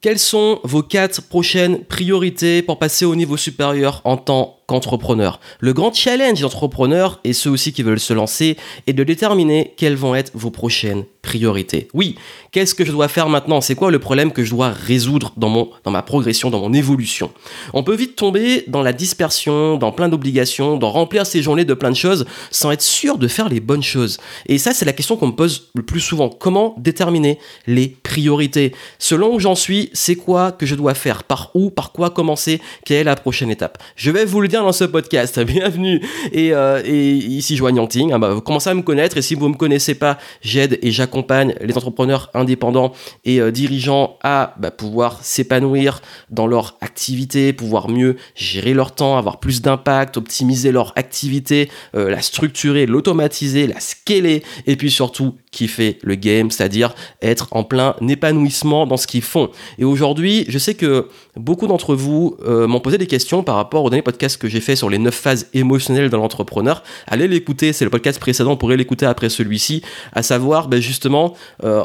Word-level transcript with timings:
Quelles 0.00 0.18
sont 0.18 0.60
vos 0.64 0.82
quatre 0.82 1.20
prochaines 1.20 1.84
priorités 1.84 2.62
pour 2.62 2.78
passer 2.78 3.04
au 3.04 3.14
niveau 3.14 3.36
supérieur 3.36 4.00
en 4.04 4.16
tant 4.16 4.59
qu'entrepreneur 4.70 5.40
Le 5.58 5.72
grand 5.72 5.92
challenge 5.92 6.38
des 6.38 6.44
entrepreneurs 6.44 7.18
et 7.24 7.32
ceux 7.32 7.50
aussi 7.50 7.72
qui 7.72 7.82
veulent 7.82 7.98
se 7.98 8.12
lancer 8.12 8.56
est 8.86 8.92
de 8.92 9.02
déterminer 9.02 9.74
quelles 9.76 9.96
vont 9.96 10.14
être 10.14 10.30
vos 10.34 10.50
prochaines 10.50 11.04
priorités. 11.22 11.88
Oui, 11.92 12.14
qu'est-ce 12.52 12.74
que 12.74 12.84
je 12.84 12.92
dois 12.92 13.08
faire 13.08 13.28
maintenant? 13.28 13.60
C'est 13.60 13.74
quoi 13.74 13.90
le 13.90 13.98
problème 13.98 14.32
que 14.32 14.44
je 14.44 14.50
dois 14.50 14.70
résoudre 14.70 15.32
dans, 15.36 15.48
mon, 15.48 15.70
dans 15.84 15.90
ma 15.90 16.02
progression, 16.02 16.50
dans 16.50 16.60
mon 16.60 16.72
évolution? 16.72 17.30
On 17.74 17.82
peut 17.82 17.94
vite 17.94 18.14
tomber 18.16 18.64
dans 18.68 18.82
la 18.82 18.92
dispersion, 18.92 19.76
dans 19.76 19.92
plein 19.92 20.08
d'obligations, 20.08 20.76
dans 20.76 20.90
remplir 20.90 21.26
ses 21.26 21.42
journées 21.42 21.64
de 21.64 21.74
plein 21.74 21.90
de 21.90 21.96
choses 21.96 22.24
sans 22.50 22.70
être 22.70 22.82
sûr 22.82 23.18
de 23.18 23.28
faire 23.28 23.48
les 23.48 23.60
bonnes 23.60 23.82
choses. 23.82 24.18
Et 24.46 24.58
ça, 24.58 24.72
c'est 24.72 24.84
la 24.84 24.92
question 24.92 25.16
qu'on 25.16 25.28
me 25.28 25.32
pose 25.32 25.70
le 25.74 25.82
plus 25.82 26.00
souvent. 26.00 26.28
Comment 26.28 26.76
déterminer 26.78 27.38
les 27.66 27.88
priorités? 27.88 28.72
Selon 28.98 29.34
où 29.34 29.40
j'en 29.40 29.56
suis, 29.56 29.90
c'est 29.92 30.16
quoi 30.16 30.52
que 30.52 30.64
je 30.64 30.76
dois 30.76 30.94
faire, 30.94 31.24
par 31.24 31.50
où, 31.54 31.70
par 31.70 31.92
quoi 31.92 32.10
commencer, 32.10 32.60
quelle 32.86 32.98
est 32.98 33.04
la 33.04 33.16
prochaine 33.16 33.50
étape? 33.50 33.78
Je 33.96 34.10
vais 34.10 34.24
vous 34.24 34.40
le 34.40 34.48
dire 34.48 34.59
dans 34.62 34.72
ce 34.72 34.84
podcast, 34.84 35.40
bienvenue. 35.44 36.02
Et, 36.32 36.52
euh, 36.52 36.82
ici 36.84 37.56
Joanne 37.56 37.76
Yanting, 37.76 38.12
hein, 38.12 38.18
bah, 38.18 38.40
commencez 38.44 38.68
à 38.68 38.74
me 38.74 38.82
connaître 38.82 39.16
et 39.16 39.22
si 39.22 39.34
vous 39.34 39.46
ne 39.46 39.52
me 39.52 39.56
connaissez 39.56 39.94
pas, 39.94 40.18
j'aide 40.42 40.78
et 40.82 40.90
j'accompagne 40.90 41.54
les 41.60 41.76
entrepreneurs 41.76 42.30
indépendants 42.34 42.92
et 43.24 43.40
euh, 43.40 43.50
dirigeants 43.50 44.18
à 44.22 44.54
bah, 44.58 44.70
pouvoir 44.70 45.18
s'épanouir 45.22 46.02
dans 46.30 46.46
leur 46.46 46.76
activité, 46.80 47.52
pouvoir 47.52 47.88
mieux 47.88 48.16
gérer 48.34 48.74
leur 48.74 48.94
temps, 48.94 49.16
avoir 49.16 49.40
plus 49.40 49.62
d'impact, 49.62 50.16
optimiser 50.16 50.72
leur 50.72 50.92
activité, 50.96 51.70
euh, 51.94 52.10
la 52.10 52.20
structurer, 52.20 52.86
l'automatiser, 52.86 53.66
la 53.66 53.80
scaler 53.80 54.42
et 54.66 54.76
puis 54.76 54.90
surtout 54.90 55.36
kiffer 55.52 55.98
le 56.02 56.14
game, 56.16 56.50
c'est-à-dire 56.50 56.94
être 57.22 57.48
en 57.52 57.64
plein 57.64 57.96
épanouissement 58.08 58.86
dans 58.86 58.96
ce 58.96 59.06
qu'ils 59.06 59.22
font. 59.22 59.50
Et 59.78 59.84
aujourd'hui, 59.84 60.44
je 60.48 60.58
sais 60.58 60.74
que 60.74 61.08
beaucoup 61.36 61.66
d'entre 61.66 61.94
vous 61.94 62.36
m'ont 62.46 62.80
posé 62.80 62.98
des 62.98 63.06
questions 63.06 63.42
par 63.42 63.56
rapport 63.56 63.84
au 63.84 63.90
dernier 63.90 64.02
podcast 64.02 64.36
que 64.36 64.48
j'ai 64.50 64.60
fait 64.60 64.76
sur 64.76 64.90
les 64.90 64.98
9 64.98 65.14
phases 65.14 65.48
émotionnelles 65.54 66.10
de 66.10 66.16
l'entrepreneur. 66.16 66.82
Allez 67.06 67.28
l'écouter, 67.28 67.72
c'est 67.72 67.84
le 67.84 67.90
podcast 67.90 68.18
précédent, 68.20 68.50
vous 68.50 68.56
pourrez 68.56 68.76
l'écouter 68.76 69.06
après 69.06 69.28
celui-ci, 69.28 69.82
à 70.12 70.22
savoir 70.22 70.68
ben 70.68 70.80
justement, 70.80 71.34
euh, 71.64 71.84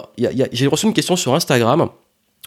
j'ai 0.51 0.67
reçu 0.67 0.87
une 0.87 0.93
question 0.93 1.15
sur 1.15 1.33
Instagram 1.33 1.89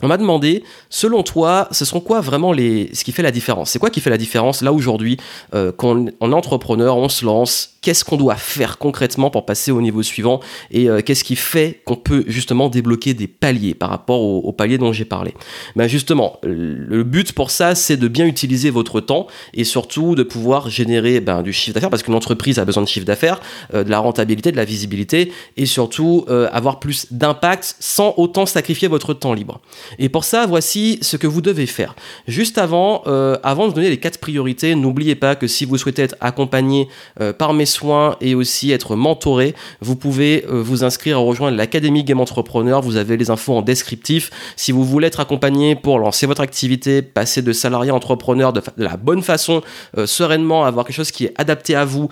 on 0.02 0.06
m'a 0.06 0.16
demandé, 0.16 0.62
selon 0.90 1.22
toi, 1.22 1.68
ce 1.72 1.84
sont 1.84 2.00
quoi 2.00 2.20
vraiment 2.20 2.52
les, 2.52 2.90
ce 2.92 3.02
qui 3.02 3.10
fait 3.10 3.22
la 3.22 3.32
différence? 3.32 3.70
C'est 3.70 3.78
quoi 3.78 3.90
qui 3.90 4.00
fait 4.00 4.10
la 4.10 4.18
différence 4.18 4.62
là 4.62 4.72
aujourd'hui, 4.72 5.16
euh, 5.54 5.72
on 5.82 6.06
est 6.06 6.34
entrepreneur, 6.34 6.96
on 6.96 7.08
se 7.08 7.24
lance, 7.24 7.78
qu'est-ce 7.82 8.04
qu'on 8.04 8.16
doit 8.16 8.36
faire 8.36 8.78
concrètement 8.78 9.30
pour 9.30 9.44
passer 9.44 9.72
au 9.72 9.80
niveau 9.80 10.02
suivant? 10.04 10.40
Et 10.70 10.88
euh, 10.88 11.00
qu'est-ce 11.00 11.24
qui 11.24 11.34
fait 11.34 11.82
qu'on 11.84 11.96
peut 11.96 12.24
justement 12.28 12.68
débloquer 12.68 13.14
des 13.14 13.26
paliers 13.26 13.74
par 13.74 13.90
rapport 13.90 14.20
au, 14.20 14.52
palier 14.52 14.78
dont 14.78 14.92
j'ai 14.92 15.04
parlé? 15.04 15.34
Ben 15.74 15.88
Justement, 15.88 16.38
le 16.42 17.02
but 17.02 17.32
pour 17.32 17.50
ça, 17.50 17.74
c'est 17.74 17.96
de 17.96 18.08
bien 18.08 18.26
utiliser 18.26 18.70
votre 18.70 19.00
temps 19.00 19.26
et 19.52 19.64
surtout 19.64 20.14
de 20.14 20.22
pouvoir 20.22 20.70
générer 20.70 21.20
ben, 21.20 21.42
du 21.42 21.52
chiffre 21.52 21.74
d'affaires 21.74 21.90
parce 21.90 22.02
qu'une 22.02 22.14
entreprise 22.14 22.58
a 22.58 22.64
besoin 22.64 22.82
de 22.84 22.88
chiffre 22.88 23.06
d'affaires, 23.06 23.40
euh, 23.74 23.82
de 23.82 23.90
la 23.90 23.98
rentabilité, 23.98 24.52
de 24.52 24.56
la 24.56 24.64
visibilité 24.64 25.32
et 25.56 25.66
surtout 25.66 26.24
avoir 26.28 26.78
plus 26.78 27.06
d'impact 27.10 27.76
sans 27.80 28.14
autant 28.16 28.46
sacrifier 28.46 28.86
votre 28.88 29.14
temps 29.14 29.34
libre. 29.34 29.60
Et 29.98 30.08
pour 30.08 30.24
ça, 30.24 30.46
voici 30.46 30.98
ce 31.02 31.16
que 31.16 31.26
vous 31.26 31.40
devez 31.40 31.66
faire. 31.66 31.94
Juste 32.26 32.58
avant, 32.58 33.02
euh, 33.06 33.36
avant 33.42 33.68
de 33.68 33.72
donner 33.72 33.90
les 33.90 33.98
quatre 33.98 34.18
priorités, 34.18 34.74
n'oubliez 34.74 35.14
pas 35.14 35.36
que 35.36 35.46
si 35.46 35.64
vous 35.64 35.78
souhaitez 35.78 36.02
être 36.02 36.16
accompagné 36.20 36.88
euh, 37.20 37.32
par 37.32 37.54
mes 37.54 37.66
soins 37.66 38.16
et 38.20 38.34
aussi 38.34 38.70
être 38.72 38.96
mentoré, 38.96 39.54
vous 39.80 39.96
pouvez 39.96 40.44
euh, 40.48 40.62
vous 40.62 40.84
inscrire 40.84 41.18
à 41.18 41.20
rejoindre 41.20 41.56
l'Académie 41.56 42.04
Game 42.04 42.20
Entrepreneur. 42.20 42.82
Vous 42.82 42.96
avez 42.96 43.16
les 43.16 43.30
infos 43.30 43.54
en 43.54 43.62
descriptif. 43.62 44.30
Si 44.56 44.72
vous 44.72 44.84
voulez 44.84 45.06
être 45.06 45.20
accompagné 45.20 45.76
pour 45.76 45.98
lancer 45.98 46.26
votre 46.26 46.40
activité, 46.40 47.02
passer 47.02 47.42
de 47.42 47.52
salarié 47.52 47.90
à 47.90 47.94
entrepreneur 47.94 48.52
de, 48.52 48.62
la 48.76 48.96
bonne 48.96 49.22
façon, 49.22 49.62
sereinement, 50.04 50.64
avoir 50.64 50.84
quelque 50.86 50.96
chose 50.96 51.10
qui 51.10 51.24
est 51.24 51.34
adapté 51.36 51.74
à 51.74 51.84
vous, 51.84 52.08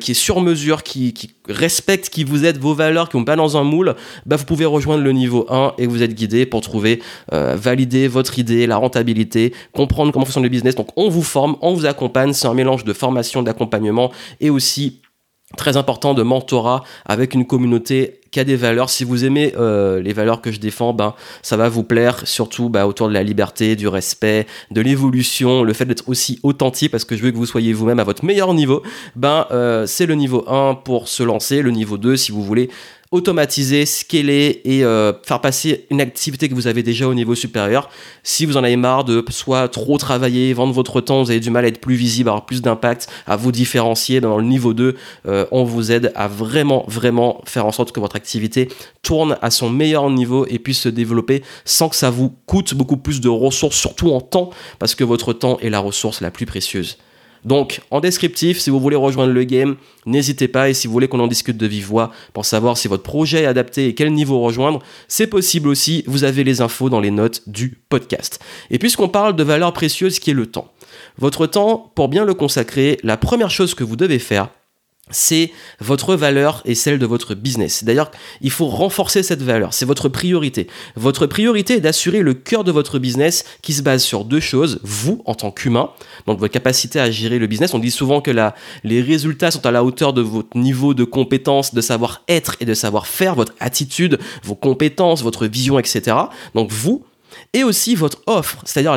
qui 0.00 0.10
est 0.10 0.14
sur 0.14 0.40
mesure, 0.40 0.82
qui, 0.82 1.12
qui, 1.12 1.30
respecte 1.48 2.08
qui 2.08 2.24
vous 2.24 2.44
êtes, 2.44 2.58
vos 2.58 2.74
valeurs, 2.74 3.08
qui 3.08 3.16
vont 3.16 3.24
pas 3.24 3.36
dans 3.36 3.56
un 3.56 3.64
moule, 3.64 3.94
bah 4.26 4.36
vous 4.36 4.44
pouvez 4.44 4.64
rejoindre 4.64 5.02
le 5.02 5.12
niveau 5.12 5.46
1 5.48 5.74
et 5.78 5.86
vous 5.86 6.02
êtes 6.02 6.14
guidé 6.14 6.46
pour 6.46 6.60
trouver 6.60 7.02
euh, 7.32 7.56
valider 7.56 8.08
votre 8.08 8.38
idée, 8.38 8.66
la 8.66 8.76
rentabilité, 8.76 9.52
comprendre 9.72 10.12
comment 10.12 10.24
fonctionne 10.24 10.44
le 10.44 10.48
business. 10.48 10.74
Donc 10.74 10.88
on 10.96 11.08
vous 11.08 11.22
forme, 11.22 11.56
on 11.60 11.74
vous 11.74 11.86
accompagne, 11.86 12.32
c'est 12.32 12.46
un 12.46 12.54
mélange 12.54 12.84
de 12.84 12.92
formation, 12.92 13.42
d'accompagnement 13.42 14.12
et 14.40 14.50
aussi 14.50 15.00
très 15.56 15.76
important 15.76 16.14
de 16.14 16.22
mentorat 16.22 16.82
avec 17.06 17.34
une 17.34 17.46
communauté 17.46 18.20
qui 18.30 18.40
a 18.40 18.44
des 18.44 18.56
valeurs. 18.56 18.90
Si 18.90 19.04
vous 19.04 19.24
aimez 19.24 19.54
euh, 19.56 20.02
les 20.02 20.12
valeurs 20.12 20.40
que 20.40 20.50
je 20.50 20.58
défends, 20.58 20.92
ben 20.92 21.14
ça 21.42 21.56
va 21.56 21.68
vous 21.68 21.84
plaire, 21.84 22.26
surtout 22.26 22.68
ben, 22.68 22.84
autour 22.84 23.08
de 23.08 23.14
la 23.14 23.22
liberté, 23.22 23.76
du 23.76 23.86
respect, 23.86 24.46
de 24.70 24.80
l'évolution, 24.80 25.62
le 25.62 25.72
fait 25.72 25.84
d'être 25.84 26.08
aussi 26.08 26.40
authentique 26.42 26.90
parce 26.90 27.04
que 27.04 27.16
je 27.16 27.22
veux 27.22 27.30
que 27.30 27.36
vous 27.36 27.46
soyez 27.46 27.72
vous-même 27.72 28.00
à 28.00 28.04
votre 28.04 28.24
meilleur 28.24 28.52
niveau. 28.54 28.82
Ben 29.14 29.46
euh, 29.52 29.86
c'est 29.86 30.06
le 30.06 30.14
niveau 30.14 30.44
1 30.48 30.74
pour 30.84 31.08
se 31.08 31.22
lancer, 31.22 31.62
le 31.62 31.70
niveau 31.70 31.96
2 31.96 32.16
si 32.16 32.32
vous 32.32 32.42
voulez 32.42 32.70
automatiser, 33.14 33.86
scaler 33.86 34.60
et 34.64 34.84
euh, 34.84 35.12
faire 35.22 35.40
passer 35.40 35.86
une 35.90 36.00
activité 36.00 36.48
que 36.48 36.54
vous 36.54 36.66
avez 36.66 36.82
déjà 36.82 37.06
au 37.06 37.14
niveau 37.14 37.36
supérieur. 37.36 37.88
Si 38.24 38.44
vous 38.44 38.56
en 38.56 38.64
avez 38.64 38.74
marre 38.74 39.04
de 39.04 39.24
soit 39.28 39.68
trop 39.68 39.98
travailler, 39.98 40.52
vendre 40.52 40.72
votre 40.72 41.00
temps, 41.00 41.22
vous 41.22 41.30
avez 41.30 41.38
du 41.38 41.50
mal 41.50 41.64
à 41.64 41.68
être 41.68 41.80
plus 41.80 41.94
visible, 41.94 42.28
avoir 42.28 42.44
plus 42.44 42.60
d'impact, 42.60 43.06
à 43.28 43.36
vous 43.36 43.52
différencier 43.52 44.20
dans 44.20 44.36
le 44.36 44.42
niveau 44.42 44.74
2, 44.74 44.96
euh, 45.28 45.46
on 45.52 45.62
vous 45.62 45.92
aide 45.92 46.10
à 46.16 46.26
vraiment, 46.26 46.84
vraiment 46.88 47.40
faire 47.46 47.66
en 47.66 47.72
sorte 47.72 47.92
que 47.92 48.00
votre 48.00 48.16
activité 48.16 48.66
tourne 49.02 49.38
à 49.40 49.52
son 49.52 49.70
meilleur 49.70 50.10
niveau 50.10 50.44
et 50.48 50.58
puisse 50.58 50.80
se 50.80 50.88
développer 50.88 51.44
sans 51.64 51.88
que 51.88 51.96
ça 51.96 52.10
vous 52.10 52.34
coûte 52.46 52.74
beaucoup 52.74 52.96
plus 52.96 53.20
de 53.20 53.28
ressources, 53.28 53.76
surtout 53.76 54.10
en 54.10 54.20
temps, 54.20 54.50
parce 54.80 54.96
que 54.96 55.04
votre 55.04 55.32
temps 55.32 55.58
est 55.60 55.70
la 55.70 55.78
ressource 55.78 56.20
la 56.20 56.32
plus 56.32 56.46
précieuse. 56.46 56.98
Donc, 57.44 57.80
en 57.90 58.00
descriptif, 58.00 58.58
si 58.58 58.70
vous 58.70 58.80
voulez 58.80 58.96
rejoindre 58.96 59.32
le 59.32 59.44
game, 59.44 59.76
n'hésitez 60.06 60.48
pas. 60.48 60.70
Et 60.70 60.74
si 60.74 60.86
vous 60.86 60.92
voulez 60.92 61.08
qu'on 61.08 61.20
en 61.20 61.26
discute 61.26 61.56
de 61.56 61.66
vive 61.66 61.86
voix 61.86 62.10
pour 62.32 62.44
savoir 62.44 62.76
si 62.78 62.88
votre 62.88 63.02
projet 63.02 63.42
est 63.42 63.46
adapté 63.46 63.86
et 63.88 63.94
quel 63.94 64.12
niveau 64.12 64.40
rejoindre, 64.40 64.80
c'est 65.08 65.26
possible 65.26 65.68
aussi. 65.68 66.04
Vous 66.06 66.24
avez 66.24 66.44
les 66.44 66.60
infos 66.60 66.88
dans 66.88 67.00
les 67.00 67.10
notes 67.10 67.42
du 67.46 67.78
podcast. 67.88 68.40
Et 68.70 68.78
puisqu'on 68.78 69.08
parle 69.08 69.36
de 69.36 69.42
valeur 69.42 69.72
précieuse 69.72 70.18
qui 70.18 70.30
est 70.30 70.34
le 70.34 70.46
temps, 70.46 70.72
votre 71.18 71.46
temps, 71.46 71.92
pour 71.94 72.08
bien 72.08 72.24
le 72.24 72.34
consacrer, 72.34 72.98
la 73.02 73.16
première 73.16 73.50
chose 73.50 73.74
que 73.74 73.84
vous 73.84 73.96
devez 73.96 74.18
faire, 74.18 74.48
c'est 75.10 75.52
votre 75.80 76.14
valeur 76.14 76.62
et 76.64 76.74
celle 76.74 76.98
de 76.98 77.04
votre 77.04 77.34
business. 77.34 77.84
D'ailleurs, 77.84 78.10
il 78.40 78.50
faut 78.50 78.66
renforcer 78.66 79.22
cette 79.22 79.42
valeur, 79.42 79.74
c'est 79.74 79.84
votre 79.84 80.08
priorité. 80.08 80.66
Votre 80.96 81.26
priorité 81.26 81.74
est 81.74 81.80
d'assurer 81.80 82.20
le 82.20 82.32
cœur 82.32 82.64
de 82.64 82.72
votre 82.72 82.98
business 82.98 83.44
qui 83.60 83.74
se 83.74 83.82
base 83.82 84.02
sur 84.02 84.24
deux 84.24 84.40
choses, 84.40 84.80
vous 84.82 85.22
en 85.26 85.34
tant 85.34 85.50
qu'humain, 85.50 85.90
donc 86.26 86.38
votre 86.38 86.52
capacité 86.52 87.00
à 87.00 87.10
gérer 87.10 87.38
le 87.38 87.46
business. 87.46 87.74
On 87.74 87.78
dit 87.78 87.90
souvent 87.90 88.22
que 88.22 88.30
la, 88.30 88.54
les 88.82 89.02
résultats 89.02 89.50
sont 89.50 89.66
à 89.66 89.70
la 89.70 89.84
hauteur 89.84 90.14
de 90.14 90.22
votre 90.22 90.56
niveau 90.56 90.94
de 90.94 91.04
compétence, 91.04 91.74
de 91.74 91.80
savoir-être 91.82 92.56
et 92.60 92.64
de 92.64 92.74
savoir-faire, 92.74 93.34
votre 93.34 93.52
attitude, 93.60 94.18
vos 94.42 94.54
compétences, 94.54 95.22
votre 95.22 95.46
vision, 95.46 95.78
etc. 95.78 96.16
Donc 96.54 96.70
vous, 96.70 97.04
et 97.52 97.64
aussi 97.64 97.94
votre 97.94 98.22
offre. 98.26 98.58
C'est-à-dire, 98.64 98.96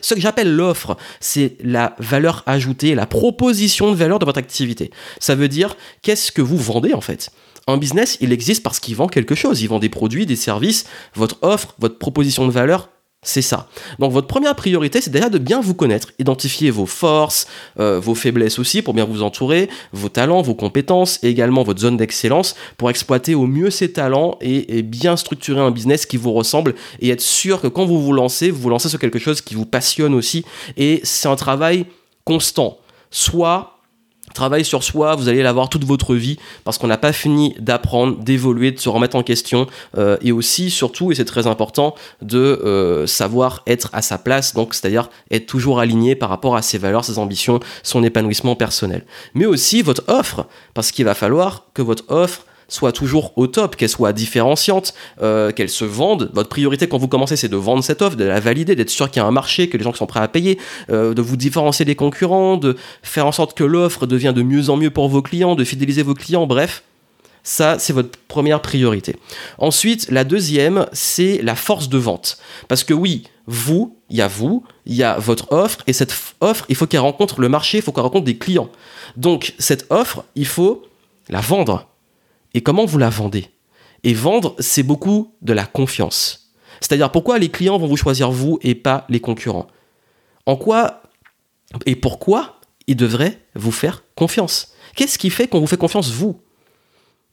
ce 0.00 0.14
que 0.14 0.20
j'appelle 0.20 0.54
l'offre, 0.54 0.96
c'est 1.20 1.56
la 1.62 1.94
valeur 1.98 2.42
ajoutée, 2.46 2.94
la 2.94 3.06
proposition 3.06 3.90
de 3.90 3.96
valeur 3.96 4.18
de 4.18 4.24
votre 4.24 4.38
activité. 4.38 4.90
Ça 5.20 5.34
veut 5.34 5.48
dire, 5.48 5.76
qu'est-ce 6.02 6.32
que 6.32 6.42
vous 6.42 6.58
vendez 6.58 6.94
en 6.94 7.00
fait? 7.00 7.30
Un 7.66 7.76
business, 7.76 8.16
il 8.22 8.32
existe 8.32 8.62
parce 8.62 8.80
qu'il 8.80 8.96
vend 8.96 9.08
quelque 9.08 9.34
chose. 9.34 9.60
Il 9.60 9.68
vend 9.68 9.78
des 9.78 9.90
produits, 9.90 10.24
des 10.24 10.36
services. 10.36 10.86
Votre 11.14 11.36
offre, 11.42 11.74
votre 11.78 11.98
proposition 11.98 12.46
de 12.46 12.50
valeur, 12.50 12.88
c'est 13.22 13.42
ça. 13.42 13.68
Donc 13.98 14.12
votre 14.12 14.28
première 14.28 14.54
priorité, 14.54 15.00
c'est 15.00 15.10
déjà 15.10 15.28
de 15.28 15.38
bien 15.38 15.60
vous 15.60 15.74
connaître, 15.74 16.12
identifier 16.20 16.70
vos 16.70 16.86
forces, 16.86 17.48
euh, 17.80 17.98
vos 17.98 18.14
faiblesses 18.14 18.60
aussi 18.60 18.80
pour 18.80 18.94
bien 18.94 19.04
vous 19.04 19.22
entourer, 19.22 19.68
vos 19.92 20.08
talents, 20.08 20.40
vos 20.40 20.54
compétences 20.54 21.18
et 21.24 21.28
également 21.28 21.64
votre 21.64 21.80
zone 21.80 21.96
d'excellence 21.96 22.54
pour 22.76 22.90
exploiter 22.90 23.34
au 23.34 23.46
mieux 23.46 23.70
ces 23.70 23.92
talents 23.92 24.38
et, 24.40 24.78
et, 24.78 24.82
bien 24.82 25.16
structurer 25.16 25.60
un 25.60 25.72
business 25.72 26.06
qui 26.06 26.16
vous 26.16 26.32
ressemble 26.32 26.76
et 27.00 27.10
être 27.10 27.20
sûr 27.20 27.60
que 27.60 27.66
quand 27.66 27.86
vous 27.86 28.00
vous 28.00 28.12
lancez, 28.12 28.52
vous 28.52 28.60
vous 28.60 28.70
lancez 28.70 28.88
sur 28.88 29.00
quelque 29.00 29.18
chose 29.18 29.40
qui 29.40 29.56
vous 29.56 29.66
passionne 29.66 30.14
aussi 30.14 30.44
et 30.76 31.00
c'est 31.02 31.28
un 31.28 31.36
travail 31.36 31.86
constant. 32.24 32.78
Soit 33.10 33.77
Travail 34.38 34.64
sur 34.64 34.84
soi, 34.84 35.16
vous 35.16 35.28
allez 35.28 35.42
l'avoir 35.42 35.68
toute 35.68 35.82
votre 35.82 36.14
vie 36.14 36.38
parce 36.62 36.78
qu'on 36.78 36.86
n'a 36.86 36.96
pas 36.96 37.12
fini 37.12 37.56
d'apprendre, 37.58 38.18
d'évoluer, 38.18 38.70
de 38.70 38.78
se 38.78 38.88
remettre 38.88 39.16
en 39.16 39.24
question 39.24 39.66
euh, 39.96 40.16
et 40.22 40.30
aussi, 40.30 40.70
surtout, 40.70 41.10
et 41.10 41.16
c'est 41.16 41.24
très 41.24 41.48
important, 41.48 41.96
de 42.22 42.38
euh, 42.38 43.04
savoir 43.08 43.64
être 43.66 43.90
à 43.92 44.00
sa 44.00 44.16
place, 44.16 44.54
donc 44.54 44.74
c'est-à-dire 44.74 45.10
être 45.32 45.46
toujours 45.46 45.80
aligné 45.80 46.14
par 46.14 46.28
rapport 46.28 46.54
à 46.54 46.62
ses 46.62 46.78
valeurs, 46.78 47.04
ses 47.04 47.18
ambitions, 47.18 47.58
son 47.82 48.04
épanouissement 48.04 48.54
personnel. 48.54 49.04
Mais 49.34 49.44
aussi 49.44 49.82
votre 49.82 50.04
offre, 50.06 50.46
parce 50.72 50.92
qu'il 50.92 51.04
va 51.04 51.14
falloir 51.14 51.64
que 51.74 51.82
votre 51.82 52.04
offre 52.06 52.44
soit 52.68 52.92
toujours 52.92 53.32
au 53.36 53.46
top, 53.46 53.76
qu'elle 53.76 53.88
soit 53.88 54.12
différenciante, 54.12 54.94
euh, 55.22 55.50
qu'elle 55.50 55.70
se 55.70 55.84
vende. 55.84 56.30
Votre 56.34 56.48
priorité 56.48 56.86
quand 56.86 56.98
vous 56.98 57.08
commencez, 57.08 57.36
c'est 57.36 57.48
de 57.48 57.56
vendre 57.56 57.82
cette 57.82 58.02
offre, 58.02 58.16
de 58.16 58.24
la 58.24 58.40
valider, 58.40 58.76
d'être 58.76 58.90
sûr 58.90 59.10
qu'il 59.10 59.20
y 59.20 59.24
a 59.24 59.26
un 59.26 59.32
marché, 59.32 59.68
que 59.68 59.76
les 59.76 59.84
gens 59.84 59.94
sont 59.94 60.06
prêts 60.06 60.20
à 60.20 60.28
payer, 60.28 60.58
euh, 60.90 61.14
de 61.14 61.22
vous 61.22 61.36
différencier 61.36 61.84
des 61.84 61.96
concurrents, 61.96 62.56
de 62.56 62.76
faire 63.02 63.26
en 63.26 63.32
sorte 63.32 63.56
que 63.56 63.64
l'offre 63.64 64.06
devient 64.06 64.34
de 64.36 64.42
mieux 64.42 64.70
en 64.70 64.76
mieux 64.76 64.90
pour 64.90 65.08
vos 65.08 65.22
clients, 65.22 65.54
de 65.54 65.64
fidéliser 65.64 66.02
vos 66.02 66.14
clients, 66.14 66.46
bref. 66.46 66.82
Ça, 67.42 67.78
c'est 67.78 67.94
votre 67.94 68.18
première 68.28 68.60
priorité. 68.60 69.16
Ensuite, 69.56 70.10
la 70.10 70.24
deuxième, 70.24 70.86
c'est 70.92 71.40
la 71.42 71.54
force 71.54 71.88
de 71.88 71.96
vente. 71.96 72.36
Parce 72.68 72.84
que 72.84 72.92
oui, 72.92 73.24
vous, 73.46 73.96
il 74.10 74.18
y 74.18 74.22
a 74.22 74.28
vous, 74.28 74.64
il 74.84 74.94
y 74.94 75.02
a 75.02 75.18
votre 75.18 75.50
offre, 75.50 75.82
et 75.86 75.94
cette 75.94 76.14
offre, 76.42 76.66
il 76.68 76.76
faut 76.76 76.86
qu'elle 76.86 77.00
rencontre 77.00 77.40
le 77.40 77.48
marché, 77.48 77.78
il 77.78 77.82
faut 77.82 77.92
qu'elle 77.92 78.02
rencontre 78.02 78.26
des 78.26 78.36
clients. 78.36 78.68
Donc, 79.16 79.54
cette 79.58 79.86
offre, 79.88 80.24
il 80.34 80.46
faut 80.46 80.82
la 81.30 81.40
vendre. 81.40 81.87
Et 82.54 82.62
comment 82.62 82.84
vous 82.84 82.98
la 82.98 83.10
vendez? 83.10 83.46
Et 84.04 84.14
vendre, 84.14 84.54
c'est 84.58 84.82
beaucoup 84.82 85.34
de 85.42 85.52
la 85.52 85.66
confiance. 85.66 86.52
C'est-à-dire 86.80 87.10
pourquoi 87.10 87.38
les 87.38 87.50
clients 87.50 87.78
vont 87.78 87.86
vous 87.86 87.96
choisir 87.96 88.30
vous 88.30 88.58
et 88.62 88.74
pas 88.74 89.04
les 89.08 89.20
concurrents? 89.20 89.66
En 90.46 90.56
quoi 90.56 91.02
et 91.84 91.96
pourquoi 91.96 92.60
ils 92.86 92.96
devraient 92.96 93.38
vous 93.54 93.72
faire 93.72 94.04
confiance? 94.14 94.72
Qu'est-ce 94.94 95.18
qui 95.18 95.30
fait 95.30 95.48
qu'on 95.48 95.60
vous 95.60 95.66
fait 95.66 95.76
confiance 95.76 96.10
vous? 96.10 96.40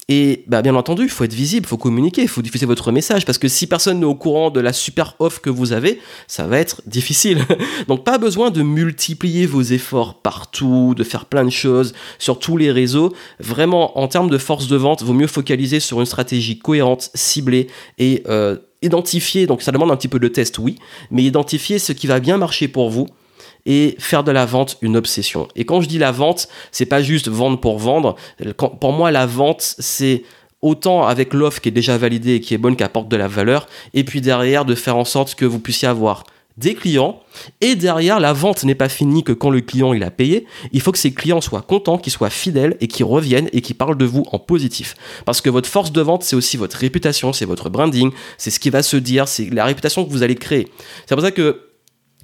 Et 0.07 0.44
bah, 0.48 0.62
bien 0.62 0.75
entendu, 0.75 1.04
il 1.04 1.10
faut 1.10 1.24
être 1.24 1.34
visible, 1.34 1.66
il 1.66 1.69
faut 1.69 1.78
communiquer, 1.78 2.22
il 2.22 2.28
faut 2.28 2.44
diffuser 2.44 2.68
votre 2.68 2.92
message, 2.92 3.25
parce 3.25 3.40
que 3.40 3.48
si 3.48 3.66
personne 3.66 4.00
n'est 4.00 4.06
au 4.06 4.13
courant 4.13 4.52
de 4.52 4.60
la 4.60 4.72
super 4.72 5.16
offre 5.18 5.42
que 5.42 5.50
vous 5.50 5.74
avez, 5.74 6.00
ça 6.28 6.46
va 6.46 6.60
être 6.60 6.84
difficile. 6.86 7.44
Donc 7.88 8.04
pas 8.04 8.19
besoin 8.19 8.52
de 8.52 8.62
multiplier 8.62 9.48
vos 9.48 9.63
efforts 9.63 10.22
partout, 10.22 10.94
de 10.96 11.04
faire 11.04 11.25
plein 11.25 11.44
de 11.44 11.50
choses 11.50 11.94
sur 12.19 12.38
tous 12.38 12.56
les 12.56 12.72
réseaux. 12.72 13.13
Vraiment, 13.40 13.98
en 13.98 14.07
termes 14.07 14.30
de 14.30 14.38
force 14.38 14.68
de 14.68 14.75
vente, 14.75 15.02
vaut 15.02 15.13
mieux 15.13 15.25
focaliser 15.25 15.80
sur 15.80 16.00
une 16.00 16.06
stratégie 16.06 16.60
cohérente, 16.60 17.10
ciblée 17.16 17.68
et 17.98 18.22
euh, 18.28 18.57
identifier, 18.84 19.48
donc 19.48 19.63
ça 19.63 19.72
demande 19.72 19.90
un 19.90 19.98
petit 19.98 20.07
peu 20.07 20.19
de 20.19 20.28
test, 20.28 20.60
oui, 20.60 20.75
mais 21.10 21.24
identifier 21.24 21.80
ce 21.80 21.94
qui 21.94 22.06
va 22.06 22.19
bien 22.19 22.38
marcher 22.38 22.68
pour 22.68 22.92
vous 22.92 23.07
et 23.65 23.95
faire 24.00 24.23
de 24.23 24.31
la 24.31 24.45
vente 24.45 24.77
une 24.81 24.97
obsession. 24.97 25.47
Et 25.56 25.65
quand 25.65 25.81
je 25.81 25.88
dis 25.88 25.97
la 25.97 26.12
vente, 26.12 26.47
c'est 26.71 26.85
pas 26.85 27.01
juste 27.01 27.27
vendre 27.27 27.59
pour 27.59 27.79
vendre. 27.79 28.15
pour 28.57 28.94
moi, 28.94 29.12
la 29.12 29.25
vente, 29.25 29.75
c'est 29.79 30.23
autant 30.62 31.06
avec 31.06 31.33
l'offre 31.33 31.62
qui 31.62 31.69
est 31.69 31.71
déjà 31.71 31.97
validée 31.97 32.35
et 32.35 32.39
qui 32.39 32.53
est 32.53 32.57
bonne, 32.57 32.75
qui 32.75 32.83
apporte 32.83 33.07
de 33.07 33.15
la 33.15 33.27
valeur, 33.27 33.67
et 33.94 34.03
puis 34.03 34.21
derrière 34.21 34.65
de 34.65 34.75
faire 34.75 34.97
en 34.97 35.06
sorte 35.06 35.35
que 35.35 35.45
vous 35.45 35.59
puissiez 35.59 35.88
avoir 35.88 36.23
des 36.57 36.73
clients 36.73 37.19
et 37.59 37.75
derrière 37.75 38.21
la 38.21 38.31
vente 38.31 38.63
n'est 38.63 38.75
pas 38.75 38.88
finie 38.88 39.23
que 39.23 39.33
quand 39.33 39.50
le 39.50 39.59
client 39.59 39.91
il 39.91 40.03
a 40.03 40.11
payé 40.11 40.45
il 40.71 40.79
faut 40.79 40.94
que 40.94 40.97
ces 40.97 41.13
clients 41.13 41.41
soient 41.41 41.61
contents 41.61 41.97
qu'ils 41.97 42.13
soient 42.13 42.29
fidèles 42.29 42.77
et 42.79 42.88
qu'ils 42.88 43.06
reviennent 43.06 43.50
et 43.51 43.59
qu'ils 43.59 43.75
parlent 43.75 43.97
de 43.97 44.06
vous 44.06 44.25
en 44.31 44.39
positif 44.39 44.95
parce 45.25 45.41
que 45.41 45.50
votre 45.50 45.68
force 45.68 45.91
de 45.91 46.00
vente 46.00 46.23
c'est 46.23 46.38
aussi 46.38 46.56
votre 46.56 46.77
réputation 46.77 47.33
c'est 47.33 47.44
votre 47.44 47.69
branding 47.69 48.11
c'est 48.38 48.51
ce 48.51 48.61
qui 48.61 48.69
va 48.69 48.83
se 48.83 48.95
dire 48.95 49.27
c'est 49.27 49.53
la 49.53 49.65
réputation 49.65 50.06
que 50.06 50.09
vous 50.09 50.23
allez 50.23 50.35
créer 50.35 50.69
c'est 51.06 51.15
pour 51.15 51.23
ça 51.25 51.31
que 51.31 51.64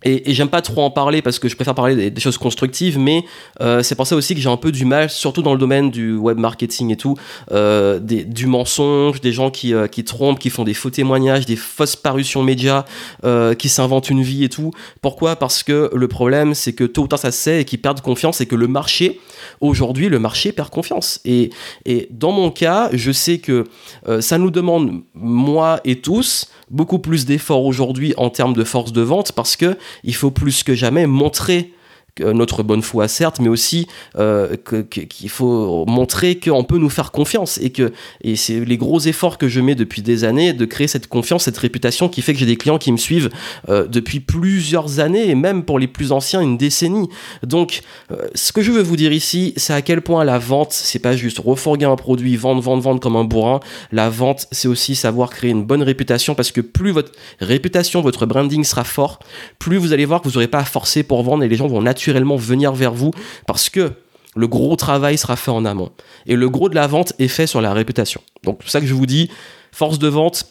et, 0.04 0.34
j'aime 0.34 0.50
pas 0.50 0.62
trop 0.62 0.82
en 0.82 0.90
parler 0.92 1.22
parce 1.22 1.40
que 1.40 1.48
je 1.48 1.56
préfère 1.56 1.76
parler 1.76 2.10
des, 2.10 2.22
choses 2.22 2.38
constructives, 2.38 2.98
mais 2.98 3.24
euh, 3.62 3.84
c'est 3.84 3.96
pour 3.96 4.08
ça 4.08 4.16
aussi 4.16 4.36
que 4.36 4.42
j'ai 4.42 4.50
un 4.50 4.58
peu 4.58 4.72
du 4.72 4.86
mal, 4.86 5.10
surtout 5.10 5.42
dans 5.42 5.54
le 5.54 5.60
domaine 5.60 5.92
du 5.92 6.16
web 6.16 6.38
marketing 6.38 6.92
et 6.92 6.98
tout, 6.98 7.16
euh, 7.52 8.00
des, 8.00 8.24
du 8.24 8.48
mensonge, 8.48 9.22
des 9.22 9.32
gens 9.32 9.52
qui, 9.52 9.74
euh, 9.74 9.88
qui 9.88 10.04
trompent, 10.04 10.40
qui 10.40 10.50
font 10.50 10.64
des 10.64 10.74
faux 10.74 10.90
témoignages, 10.90 11.46
des 11.46 11.56
fausses 11.56 11.96
parutions 11.96 12.44
médias, 12.44 12.86
euh, 13.24 13.54
qui 13.54 13.70
s'inventent 13.70 14.10
une 14.10 14.22
vie 14.22 14.44
et 14.44 14.50
tout. 14.50 14.72
Pourquoi? 15.02 15.36
Parce 15.36 15.64
que 15.64 15.90
le 15.94 16.08
problème, 16.08 16.54
c'est 16.54 16.74
que 16.74 16.84
tôt 16.84 17.04
ou 17.04 17.08
tard 17.08 17.20
ça 17.20 17.32
se 17.32 17.38
sait 17.38 17.62
et 17.62 17.66
qu'ils 17.66 17.82
perdent 17.82 18.02
confiance 18.02 18.42
et 18.42 18.46
que 18.46 18.56
le 18.56 18.68
marché, 18.68 19.20
aujourd'hui, 19.60 20.10
le 20.10 20.20
marché 20.20 20.52
perd 20.52 20.70
confiance. 20.70 21.20
Et, 21.26 21.52
et 21.86 22.08
dans 22.12 22.32
mon 22.32 22.52
cas, 22.52 22.90
je 22.94 23.12
sais 23.12 23.40
que 23.40 23.66
euh, 24.08 24.22
ça 24.22 24.38
nous 24.38 24.52
demande, 24.52 25.02
moi 25.14 25.80
et 25.84 26.02
tous, 26.02 26.50
beaucoup 26.72 27.00
plus 27.00 27.26
d'efforts 27.26 27.66
aujourd'hui 27.66 28.14
en 28.18 28.30
termes 28.30 28.54
de 28.54 28.64
force 28.64 28.94
de 28.94 29.02
vente 29.02 29.34
parce 29.34 29.56
que 29.56 29.78
il 30.04 30.16
faut 30.16 30.32
plus 30.32 30.64
que 30.64 30.74
jamais 30.74 31.06
montrer 31.06 31.74
notre 32.20 32.64
bonne 32.64 32.82
foi 32.82 33.08
certes, 33.08 33.40
mais 33.40 33.50
aussi 33.50 33.88
euh, 34.18 34.56
qu'il 34.90 35.30
faut 35.30 35.86
montrer 35.86 36.40
qu'on 36.40 36.64
peut 36.64 36.78
nous 36.78 36.90
faire 36.90 37.12
confiance 37.12 37.58
et 37.62 37.70
que 37.70 37.92
et 38.22 38.36
c'est 38.36 38.60
les 38.66 38.78
gros 38.78 39.00
efforts 39.00 39.38
que 39.38 39.48
je 39.48 39.60
mets 39.62 39.76
depuis 39.76 40.02
des 40.02 40.24
années 40.24 40.54
de 40.54 40.66
créer 40.66 40.88
cette 40.88 41.08
confiance, 41.08 41.46
cette 41.46 41.58
réputation 41.58 42.10
qui 42.10 42.22
fait 42.22 42.34
que 42.34 42.40
j'ai 42.40 42.46
des 42.46 42.58
clients 42.58 42.78
qui 42.78 42.92
me 42.92 42.98
suivent 42.98 43.30
euh, 43.70 43.88
depuis 43.88 44.20
plusieurs 44.20 45.00
années 45.00 45.30
et 45.30 45.36
même 45.36 45.64
pour 45.64 45.80
les 45.80 45.88
plus 45.88 46.12
anciens 46.12 46.42
une 46.42 46.58
décennie. 46.58 47.10
Donc, 47.44 47.82
euh, 48.12 48.28
ce 48.36 48.52
que 48.52 48.62
je 48.62 48.72
veux 48.72 48.82
vous 48.82 48.96
dire 48.96 49.14
ici, 49.14 49.54
c'est 49.58 49.74
à 49.74 49.82
quel 49.82 50.02
point 50.02 50.24
la 50.24 50.38
vente, 50.38 50.74
c'est 50.74 51.00
pas 51.00 51.16
juste 51.16 51.40
refourguer 51.40 51.86
un 51.86 51.96
produit, 51.96 52.36
vendre, 52.36 52.62
vendre, 52.62 52.84
vendre 52.84 53.00
comme 53.00 53.16
un 53.16 53.24
bourrin. 53.24 53.60
La 53.92 54.10
vente, 54.10 54.48
c'est 54.52 54.68
aussi 54.68 54.96
savoir 54.96 55.30
créer 55.30 55.52
une 55.52 55.64
bonne 55.64 55.84
réputation 55.84 56.36
parce 56.36 56.52
que 56.52 56.62
plus 56.62 56.92
votre 56.92 57.12
réputation, 57.40 58.02
votre 58.02 58.26
branding 58.26 58.64
sera 58.64 58.84
fort, 58.84 59.20
plus 59.60 59.78
vous 59.78 59.94
allez 59.94 60.06
voir 60.06 60.22
que 60.22 60.28
vous 60.28 60.36
n'aurez 60.36 60.48
pas 60.48 60.60
à 60.60 60.66
forcer 60.66 61.04
pour 61.04 61.24
vendre 61.24 61.44
et 61.44 61.48
les 61.48 61.56
gens 61.56 61.68
vont 61.68 61.82
naturellement 61.82 62.11
venir 62.38 62.74
vers 62.74 62.94
vous 62.94 63.12
parce 63.48 63.70
que 63.70 63.92
le 64.36 64.48
gros 64.48 64.76
travail 64.76 65.18
sera 65.18 65.36
fait 65.36 65.52
en 65.52 65.66
amont. 65.66 65.92
Et 66.26 66.36
le 66.36 66.50
gros 66.50 66.70
de 66.70 66.76
la 66.76 66.88
vente 66.88 67.14
est 67.20 67.28
fait 67.28 67.48
sur 67.48 67.62
la 67.62 67.74
réputation. 67.74 68.22
Donc 68.44 68.62
ça 68.66 68.80
que 68.80 68.86
je 68.86 68.94
vous 68.94 69.06
dis, 69.06 69.30
force 69.72 70.00
de 70.00 70.08
vente, 70.08 70.46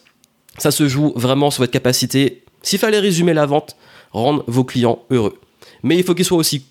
ça 0.59 0.71
se 0.71 0.89
joue 0.89 1.13
vraiment 1.17 1.51
sur 1.51 1.63
votre 1.63 1.73
capacité, 1.73 2.45
s'il 2.63 2.79
fallait 2.79 2.99
résumer 2.99 3.33
la 3.33 3.47
vente, 3.47 3.77
rendre 4.13 4.45
vos 4.47 4.65
clients 4.65 5.01
heureux. 5.11 5.39
Mais 5.83 5.97
il 5.97 6.05
faut 6.05 6.15
qu'ils 6.15 6.25
soient 6.25 6.39
aussi 6.39 6.67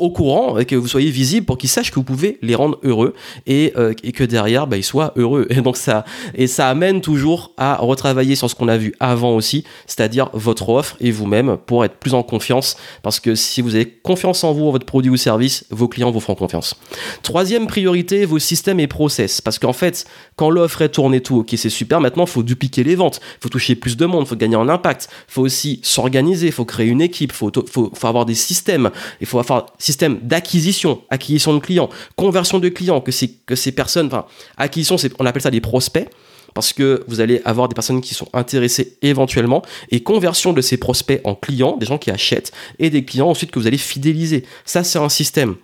au 0.00 0.10
courant 0.10 0.58
et 0.58 0.64
que 0.64 0.76
vous 0.76 0.88
soyez 0.88 1.10
visible 1.10 1.46
pour 1.46 1.58
qu'ils 1.58 1.68
sachent 1.70 1.90
que 1.90 1.96
vous 1.96 2.04
pouvez 2.04 2.38
les 2.42 2.54
rendre 2.54 2.78
heureux 2.82 3.14
et, 3.46 3.72
euh, 3.76 3.92
et 4.02 4.12
que 4.12 4.24
derrière 4.24 4.66
bah, 4.66 4.76
ils 4.76 4.84
soient 4.84 5.12
heureux. 5.16 5.46
Et 5.50 5.60
donc 5.60 5.76
ça 5.76 6.04
et 6.34 6.46
ça 6.46 6.68
amène 6.68 7.00
toujours 7.00 7.52
à 7.56 7.76
retravailler 7.76 8.36
sur 8.36 8.50
ce 8.50 8.54
qu'on 8.54 8.68
a 8.68 8.76
vu 8.76 8.94
avant 9.00 9.34
aussi 9.34 9.64
c'est-à-dire 9.86 10.30
votre 10.32 10.68
offre 10.68 10.96
et 11.00 11.10
vous-même 11.10 11.56
pour 11.66 11.84
être 11.84 11.96
plus 11.96 12.14
en 12.14 12.22
confiance. 12.22 12.76
Parce 13.02 13.20
que 13.20 13.34
si 13.34 13.62
vous 13.62 13.74
avez 13.74 13.86
confiance 13.86 14.44
en 14.44 14.52
vous 14.52 14.66
en 14.66 14.70
votre 14.70 14.86
produit 14.86 15.10
ou 15.10 15.16
service 15.16 15.66
vos 15.70 15.88
clients 15.88 16.10
vous 16.10 16.20
feront 16.20 16.34
confiance. 16.34 16.74
Troisième 17.22 17.66
priorité 17.66 18.24
vos 18.24 18.38
systèmes 18.38 18.80
et 18.80 18.86
process. 18.86 19.40
Parce 19.40 19.58
qu'en 19.58 19.72
fait 19.72 20.06
quand 20.36 20.50
l'offre 20.50 20.82
est 20.82 20.90
tournée 20.90 21.20
tout 21.20 21.36
ok 21.38 21.54
c'est 21.56 21.70
super. 21.70 22.00
Maintenant 22.00 22.26
faut 22.26 22.42
dupliquer 22.42 22.84
les 22.84 22.94
ventes. 22.94 23.20
Faut 23.40 23.48
toucher 23.48 23.74
plus 23.74 23.96
de 23.96 24.06
monde 24.06 24.26
faut 24.26 24.36
gagner 24.36 24.56
en 24.56 24.68
impact. 24.68 25.08
Faut 25.28 25.42
aussi 25.42 25.80
s'organiser 25.82 26.50
faut 26.50 26.64
créer 26.64 26.88
une 26.88 27.00
équipe 27.00 27.32
faut, 27.32 27.50
faut, 27.70 27.90
faut 27.94 28.06
avoir 28.06 28.24
des 28.24 28.34
systèmes. 28.34 28.90
Il 29.20 29.26
faut 29.26 29.38
avoir 29.38 29.66
système 29.84 30.18
d'acquisition, 30.22 31.02
acquisition 31.10 31.54
de 31.54 31.58
clients, 31.58 31.90
conversion 32.16 32.58
de 32.58 32.68
clients, 32.68 33.00
que, 33.00 33.10
que 33.46 33.54
ces 33.54 33.72
personnes, 33.72 34.06
enfin, 34.06 34.24
acquisition, 34.56 34.96
on 35.18 35.26
appelle 35.26 35.42
ça 35.42 35.50
des 35.50 35.60
prospects, 35.60 36.08
parce 36.54 36.72
que 36.72 37.04
vous 37.08 37.20
allez 37.20 37.42
avoir 37.44 37.68
des 37.68 37.74
personnes 37.74 38.00
qui 38.00 38.14
sont 38.14 38.28
intéressées 38.32 38.96
éventuellement, 39.02 39.62
et 39.90 40.02
conversion 40.02 40.52
de 40.52 40.60
ces 40.60 40.76
prospects 40.76 41.20
en 41.24 41.34
clients, 41.34 41.76
des 41.76 41.86
gens 41.86 41.98
qui 41.98 42.10
achètent, 42.10 42.52
et 42.78 42.90
des 42.90 43.04
clients 43.04 43.28
ensuite 43.28 43.50
que 43.50 43.58
vous 43.58 43.66
allez 43.66 43.78
fidéliser. 43.78 44.44
Ça, 44.64 44.84
c'est 44.84 44.98
un 44.98 45.08
système. 45.08 45.56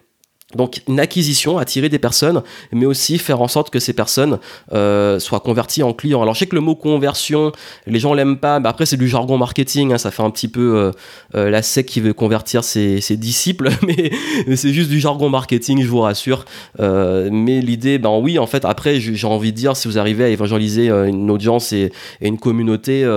Donc 0.57 0.83
une 0.89 0.99
acquisition, 0.99 1.59
attirer 1.59 1.89
des 1.89 2.01
personnes, 2.01 2.43
mais 2.73 2.87
aussi 2.87 3.19
faire 3.19 3.41
en 3.41 3.47
sorte 3.47 3.71
que 3.71 3.79
ces 3.79 3.93
personnes 3.93 4.39
euh, 4.73 5.21
soient 5.21 5.41
converties 5.41 5.85
en 5.85 5.93
clients. 5.93 6.23
Alors 6.23 6.35
je 6.35 6.41
sais 6.41 6.47
que 6.47 6.57
le 6.57 6.61
mot 6.61 6.75
conversion, 6.75 7.53
les 7.87 8.01
gens 8.01 8.15
l'aiment 8.15 8.39
pas, 8.39 8.59
mais 8.59 8.69
après 8.69 8.85
c'est 8.85 8.97
du 8.97 9.09
jargon 9.09 9.39
marketing, 9.39 9.93
hein, 9.93 9.99
ça 9.99 10.11
fait 10.11 10.25
un 10.25 10.31
petit 10.31 10.49
peu 10.49 10.77
euh, 10.77 10.91
euh, 11.37 11.51
la 11.51 11.63
sec 11.63 11.87
qui 11.87 12.01
veut 12.01 12.15
convertir 12.15 12.65
ses, 12.65 13.01
disciples, 13.17 13.71
mais, 13.87 14.57
c'est 14.57 14.73
juste 14.73 14.91
du 14.91 14.99
jargon 14.99 15.29
marketing, 15.29 15.83
je 15.83 15.89
vous 15.89 16.01
rassure. 16.01 16.45
mais 16.79 17.61
l'idée, 17.61 17.99
ben 17.99 18.19
oui, 18.19 18.39
en 18.39 18.47
fait, 18.47 18.65
après 18.65 18.99
j'ai 19.01 19.27
envie 19.27 19.53
de 19.53 19.57
dire, 19.57 19.77
si 19.77 19.87
vous 19.87 19.99
arrivez 19.99 20.25
à 20.25 20.29
évangéliser 20.29 20.89
une 20.89 21.31
audience 21.31 21.73
et, 21.73 21.93
une 22.21 22.39
communauté, 22.39 23.09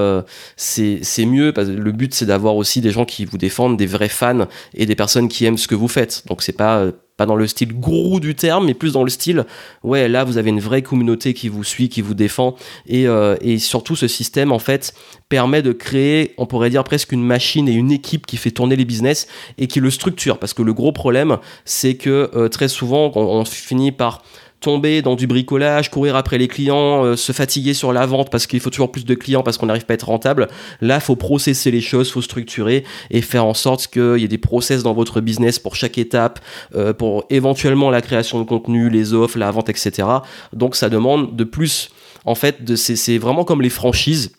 c'est 0.56 1.26
mieux, 1.26 1.52
parce 1.52 1.68
que 1.68 1.74
le 1.74 1.92
but 1.92 2.14
c'est 2.14 2.26
d'avoir 2.26 2.56
aussi 2.56 2.80
des 2.82 2.92
gens 2.92 3.06
qui 3.06 3.26
vous 3.26 3.38
défendent, 3.38 3.78
des 3.78 3.88
vrais 3.88 4.10
fans 4.10 4.48
et 4.76 4.86
des 4.86 4.96
personnes 4.96 5.28
qui 5.28 5.46
aiment 5.46 5.58
ce 5.58 5.68
que 5.68 5.76
vous 5.76 5.88
faites. 5.88 6.24
Donc 6.28 6.42
c'est 6.44 6.54
pas 6.54 6.86
pas 7.18 7.26
dans 7.26 7.36
le 7.36 7.48
style 7.48 7.74
gourou 7.74 8.20
du 8.20 8.36
terme, 8.36 8.66
mais 8.66 8.74
plus 8.74 8.94
dans 8.94 9.04
le 9.04 9.10
style, 9.10 9.46
ouais, 9.84 10.08
là 10.08 10.24
vous 10.24 10.38
avez 10.38 10.50
une 10.50 10.60
vraie 10.60 10.82
communauté 10.82 11.34
qui 11.34 11.48
vous 11.48 11.64
suit, 11.64 11.90
qui 11.90 12.02
vous 12.02 12.14
défend, 12.14 12.56
et, 12.88 13.08
euh, 13.08 13.36
et 13.42 13.60
surtout 13.60 13.96
ce 13.96 14.08
système 14.08 14.52
en 14.52 14.60
fait 14.60 14.94
permet 15.30 15.62
de 15.62 15.72
créer, 15.72 16.34
on 16.38 16.46
pourrait 16.46 16.70
dire 16.70 16.84
presque 16.84 17.12
une 17.12 17.24
machine 17.24 17.68
et 17.70 17.74
une 17.74 17.92
équipe 17.92 18.26
qui 18.26 18.38
fait 18.38 18.52
tourner 18.52 18.76
les 18.76 18.86
business 18.86 19.28
et 19.58 19.68
qui 19.68 19.80
le 19.80 19.92
structure, 19.92 20.40
parce 20.40 20.54
que 20.54 20.64
le 20.64 20.74
gros 20.74 20.92
problème, 20.92 21.38
c'est 21.66 21.96
que 21.96 22.32
euh, 22.36 22.50
très 22.50 22.68
souvent 22.68 23.12
on 23.16 23.46
finit 23.46 23.92
par 23.92 24.24
tomber 24.64 25.02
dans 25.02 25.16
du 25.16 25.28
bricolage, 25.28 25.92
courir 25.92 26.16
après 26.16 26.38
les 26.38 26.48
clients, 26.48 27.04
euh, 27.04 27.16
se 27.16 27.32
fatiguer 27.32 27.74
sur 27.74 27.94
la 27.94 28.06
vente 28.06 28.30
parce 28.32 28.48
qu'il 28.48 28.60
faut 28.60 28.70
toujours 28.70 28.92
plus 28.92 29.06
de 29.06 29.14
clients 29.14 29.44
parce 29.44 29.58
qu'on 29.58 29.68
n'arrive 29.68 29.86
pas 29.86 29.94
à 29.94 29.96
être 29.96 30.08
rentable. 30.08 30.48
Là, 30.82 31.00
faut 31.00 31.16
processer 31.16 31.70
les 31.70 31.82
choses, 31.82 32.12
faut 32.12 32.22
structurer 32.22 32.84
et 33.12 33.22
faire 33.22 33.46
en 33.46 33.54
sorte 33.54 33.88
qu'il 33.88 34.18
y 34.18 34.24
ait 34.24 34.28
des 34.28 34.38
process 34.38 34.82
dans 34.82 34.94
votre 34.94 35.22
business 35.22 35.60
pour 35.60 35.76
chaque 35.76 35.98
étape, 35.98 36.40
euh, 36.76 36.94
pour 36.94 37.26
éventuellement 37.30 37.90
la 37.90 38.02
création 38.02 38.40
de 38.40 38.46
contenu, 38.46 38.90
les 38.90 39.14
offres, 39.14 39.38
la 39.38 39.52
vente, 39.52 39.70
etc. 39.70 40.08
Donc 40.54 40.76
ça 40.76 40.90
demande 40.90 41.36
de 41.36 41.44
plus. 41.44 41.90
En 42.26 42.36
fait, 42.36 42.76
c'est 42.76 43.18
vraiment 43.18 43.44
comme 43.44 43.62
les 43.62 43.70
franchises 43.70 44.32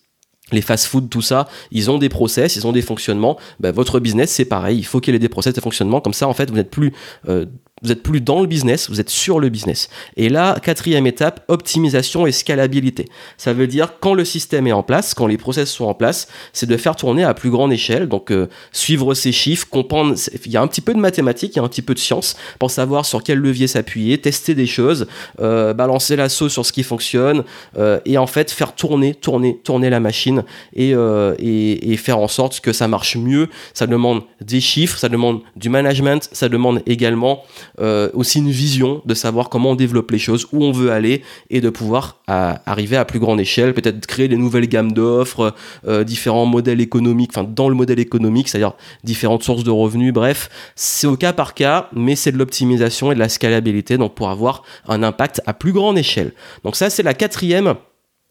les 0.52 0.60
fast-food, 0.60 1.08
tout 1.08 1.22
ça, 1.22 1.48
ils 1.70 1.90
ont 1.90 1.98
des 1.98 2.10
process, 2.10 2.56
ils 2.56 2.66
ont 2.66 2.72
des 2.72 2.82
fonctionnements. 2.82 3.38
Ben, 3.60 3.72
votre 3.72 3.98
business, 3.98 4.30
c'est 4.30 4.44
pareil. 4.44 4.78
Il 4.78 4.84
faut 4.84 5.00
qu'il 5.00 5.14
y 5.14 5.16
ait 5.16 5.18
des 5.18 5.28
process 5.28 5.54
de 5.54 5.60
fonctionnement. 5.60 6.00
Comme 6.00 6.12
ça, 6.12 6.28
en 6.28 6.34
fait, 6.34 6.50
vous 6.50 6.56
n'êtes 6.56 6.70
plus 6.70 6.92
euh, 7.28 7.46
vous 7.84 7.92
êtes 7.92 8.02
plus 8.02 8.20
dans 8.20 8.40
le 8.40 8.46
business, 8.46 8.88
vous 8.88 9.00
êtes 9.00 9.10
sur 9.10 9.38
le 9.38 9.50
business. 9.50 9.90
Et 10.16 10.28
là, 10.28 10.56
quatrième 10.60 11.06
étape, 11.06 11.44
optimisation 11.48 12.26
et 12.26 12.32
scalabilité. 12.32 13.06
Ça 13.36 13.52
veut 13.52 13.66
dire 13.66 13.98
quand 14.00 14.14
le 14.14 14.24
système 14.24 14.66
est 14.66 14.72
en 14.72 14.82
place, 14.82 15.14
quand 15.14 15.26
les 15.26 15.36
process 15.36 15.70
sont 15.70 15.84
en 15.84 15.94
place, 15.94 16.28
c'est 16.52 16.66
de 16.66 16.76
faire 16.76 16.96
tourner 16.96 17.24
à 17.24 17.34
plus 17.34 17.50
grande 17.50 17.72
échelle. 17.72 18.08
Donc 18.08 18.30
euh, 18.30 18.48
suivre 18.72 19.14
ces 19.14 19.32
chiffres, 19.32 19.66
comprendre. 19.68 20.14
Il 20.44 20.50
y 20.50 20.56
a 20.56 20.62
un 20.62 20.66
petit 20.66 20.80
peu 20.80 20.94
de 20.94 20.98
mathématiques, 20.98 21.52
il 21.54 21.58
y 21.58 21.60
a 21.60 21.64
un 21.64 21.68
petit 21.68 21.82
peu 21.82 21.94
de 21.94 21.98
science 21.98 22.36
pour 22.58 22.70
savoir 22.70 23.04
sur 23.04 23.22
quel 23.22 23.38
levier 23.38 23.66
s'appuyer, 23.66 24.18
tester 24.18 24.54
des 24.54 24.66
choses, 24.66 25.06
euh, 25.40 25.74
balancer 25.74 26.16
la 26.16 26.28
sauce 26.28 26.52
sur 26.52 26.64
ce 26.64 26.72
qui 26.72 26.82
fonctionne 26.82 27.44
euh, 27.76 28.00
et 28.06 28.16
en 28.16 28.26
fait 28.26 28.50
faire 28.50 28.74
tourner, 28.74 29.14
tourner, 29.14 29.58
tourner 29.62 29.90
la 29.90 30.00
machine 30.00 30.44
et, 30.74 30.94
et, 31.38 31.92
et 31.92 31.96
faire 31.96 32.18
en 32.18 32.28
sorte 32.28 32.60
que 32.60 32.72
ça 32.72 32.88
marche 32.88 33.16
mieux. 33.16 33.48
Ça 33.74 33.86
demande 33.86 34.22
des 34.40 34.60
chiffres, 34.60 34.98
ça 34.98 35.08
demande 35.08 35.40
du 35.56 35.68
management, 35.68 36.28
ça 36.32 36.48
demande 36.48 36.82
également 36.86 37.42
euh, 37.80 38.08
aussi 38.14 38.38
une 38.38 38.50
vision 38.50 39.02
de 39.04 39.14
savoir 39.14 39.48
comment 39.48 39.70
on 39.70 39.74
développe 39.74 40.10
les 40.10 40.18
choses, 40.18 40.46
où 40.52 40.64
on 40.64 40.72
veut 40.72 40.90
aller 40.90 41.22
et 41.50 41.60
de 41.60 41.70
pouvoir 41.70 42.20
arriver 42.26 42.96
à 42.96 43.04
plus 43.04 43.18
grande 43.18 43.40
échelle, 43.40 43.74
peut-être 43.74 44.06
créer 44.06 44.28
des 44.28 44.36
nouvelles 44.36 44.68
gammes 44.68 44.92
d'offres, 44.92 45.54
euh, 45.86 46.04
différents 46.04 46.46
modèles 46.46 46.80
économiques, 46.80 47.30
enfin 47.34 47.44
dans 47.44 47.68
le 47.68 47.74
modèle 47.74 47.98
économique, 47.98 48.48
c'est-à-dire 48.48 48.74
différentes 49.02 49.42
sources 49.42 49.64
de 49.64 49.70
revenus, 49.70 50.12
bref, 50.12 50.48
c'est 50.74 51.06
au 51.06 51.16
cas 51.16 51.32
par 51.32 51.54
cas, 51.54 51.88
mais 51.92 52.16
c'est 52.16 52.32
de 52.32 52.38
l'optimisation 52.38 53.12
et 53.12 53.14
de 53.14 53.20
la 53.20 53.28
scalabilité, 53.28 53.98
donc 53.98 54.14
pour 54.14 54.30
avoir 54.30 54.62
un 54.88 55.02
impact 55.02 55.42
à 55.46 55.54
plus 55.54 55.72
grande 55.72 55.98
échelle. 55.98 56.32
Donc 56.64 56.76
ça, 56.76 56.90
c'est 56.90 57.02
la 57.02 57.14
quatrième 57.14 57.74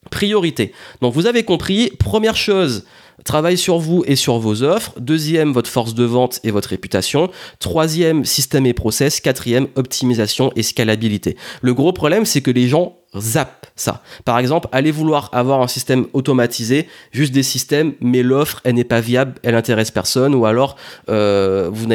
priorité. 0.09 0.73
Donc 1.01 1.13
vous 1.13 1.27
avez 1.27 1.43
compris, 1.43 1.91
première 1.99 2.35
chose, 2.35 2.85
Travail 3.25 3.57
sur 3.57 3.77
vous 3.77 4.03
et 4.05 4.15
sur 4.15 4.39
vos 4.39 4.63
offres. 4.63 4.93
Deuxième, 4.99 5.53
votre 5.53 5.69
force 5.69 5.93
de 5.93 6.03
vente 6.03 6.39
et 6.43 6.51
votre 6.51 6.69
réputation. 6.69 7.29
Troisième, 7.59 8.25
système 8.25 8.65
et 8.65 8.73
process. 8.73 9.19
Quatrième, 9.21 9.67
optimisation 9.75 10.51
et 10.55 10.63
scalabilité. 10.63 11.37
Le 11.61 11.73
gros 11.73 11.93
problème, 11.93 12.25
c'est 12.25 12.41
que 12.41 12.51
les 12.51 12.67
gens 12.67 12.97
zappent 13.17 13.67
ça. 13.75 14.01
Par 14.25 14.39
exemple, 14.39 14.67
allez 14.71 14.91
vouloir 14.91 15.29
avoir 15.33 15.61
un 15.61 15.67
système 15.67 16.07
automatisé, 16.13 16.87
juste 17.11 17.33
des 17.33 17.43
systèmes, 17.43 17.93
mais 18.01 18.23
l'offre, 18.23 18.61
elle 18.63 18.75
n'est 18.75 18.83
pas 18.83 19.01
viable, 19.01 19.35
elle 19.43 19.55
intéresse 19.55 19.91
personne, 19.91 20.35
ou 20.35 20.45
alors 20.45 20.75
euh, 21.09 21.69
vous, 21.71 21.87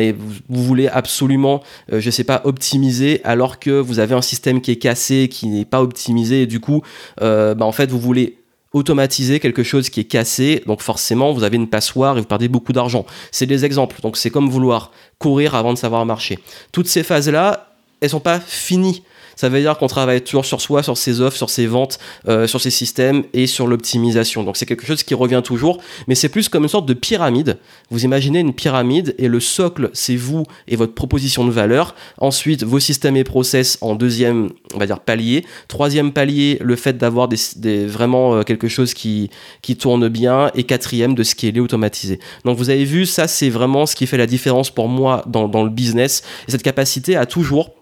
vous, 0.49 0.65
voulez 0.65 0.89
absolument, 0.89 1.63
euh, 1.93 2.01
je 2.01 2.11
sais 2.11 2.25
pas, 2.25 2.43
optimiser, 2.45 3.21
alors 3.25 3.59
que 3.59 3.71
vous 3.71 3.99
avez 3.99 4.15
un 4.15 4.23
système 4.23 4.61
qui 4.61 4.73
est 4.73 4.77
cassé, 4.77 5.29
qui 5.29 5.47
n'est 5.49 5.65
pas 5.65 5.83
optimisé, 5.83 6.43
et 6.43 6.47
du 6.47 6.61
coup, 6.61 6.83
euh, 7.21 7.55
bah, 7.55 7.65
en 7.65 7.73
fait, 7.73 7.91
vous 7.91 8.01
voulez 8.01 8.39
automatiser 8.79 9.41
quelque 9.41 9.63
chose 9.63 9.91
qui 9.91 10.01
est 10.01 10.05
cassé, 10.05 10.63
donc 10.67 10.81
forcément 10.81 11.33
vous 11.33 11.45
avez 11.45 11.57
une 11.57 11.69
passoire 11.69 12.17
et 12.17 12.21
vous 12.21 12.27
perdez 12.27 12.49
beaucoup 12.49 12.73
d'argent. 12.73 13.05
C'est 13.31 13.47
des 13.47 13.65
exemples, 13.65 14.01
donc 14.01 14.17
c'est 14.17 14.31
comme 14.31 14.49
vouloir 14.49 14.93
courir 15.19 15.55
avant 15.55 15.73
de 15.73 15.79
savoir 15.79 16.05
marcher. 16.07 16.39
Toutes 16.73 16.89
ces 16.89 17.03
phases-là, 17.03 17.73
elles 18.01 18.11
sont 18.11 18.21
pas 18.21 18.41
finies. 18.41 19.03
Ça 19.39 19.49
veut 19.49 19.61
dire 19.61 19.79
qu'on 19.79 19.87
travaille 19.87 20.21
toujours 20.21 20.45
sur 20.45 20.61
soi, 20.61 20.83
sur 20.83 20.97
ses 20.97 21.21
offres, 21.21 21.37
sur 21.37 21.49
ses 21.49 21.69
ventes, 21.69 22.01
euh, 22.27 22.49
sur 22.49 22.61
ses 22.61 22.73
systèmes 22.73 23.23
et 23.33 23.47
sur 23.47 23.69
l'optimisation. 23.69 24.43
Donc 24.43 24.57
c'est 24.57 24.67
quelque 24.67 24.85
chose 24.85 25.05
qui 25.05 25.15
revient 25.15 25.43
toujours, 25.45 25.79
mais 26.09 26.17
c'est 26.17 26.29
plus 26.29 26.49
comme 26.49 26.65
une 26.65 26.69
sorte 26.69 26.87
de 26.87 26.93
pyramide. 26.93 27.57
Vous 27.89 28.05
imaginez 28.05 28.41
une 28.41 28.53
pyramide 28.53 29.15
et 29.17 29.29
le 29.29 29.39
socle, 29.39 29.91
c'est 29.93 30.17
vous 30.17 30.43
et 30.67 30.75
votre 30.75 30.93
proposition 30.93 31.45
de 31.45 31.53
valeur. 31.53 31.95
Ensuite, 32.19 32.65
vos 32.65 32.81
systèmes 32.81 33.17
et 33.17 33.23
process 33.23 33.79
en 33.81 33.95
deuxième, 33.95 34.49
on 34.75 34.79
va 34.79 34.87
dire 34.87 34.99
palier. 34.99 35.47
Troisième 35.69 36.13
palier, 36.13 36.59
le 36.61 36.75
fait 36.75 36.99
d'avoir 36.99 37.29
des, 37.29 37.87
vraiment 37.87 38.35
euh, 38.35 38.43
quelque 38.43 38.67
chose 38.67 38.93
qui, 38.93 39.31
qui 39.63 39.77
tourne 39.77 40.09
bien. 40.09 40.51
Et 40.57 40.65
quatrième, 40.65 41.15
de 41.15 41.23
scaler 41.23 41.61
automatisé. 41.61 42.19
Donc 42.45 42.59
vous 42.59 42.71
avez 42.71 42.85
vu, 42.85 43.07
ça 43.07 43.29
c'est 43.29 43.51
vraiment 43.51 43.87
ce 43.87 43.95
qui 43.95 44.09
fait 44.09 44.17
la 44.17 44.27
différence 44.27 44.71
pour 44.71 44.89
moi 44.89 45.23
dans, 45.29 45.47
dans 45.47 45.63
le 45.63 45.71
business. 45.71 46.25
Et 46.49 46.51
cette 46.51 46.65
capacité 46.65 47.15
à 47.15 47.25
toujours 47.25 47.78